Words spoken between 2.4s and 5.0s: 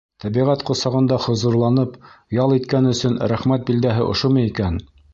иткән өсөн рәхмәт билдәһе ошомо икән?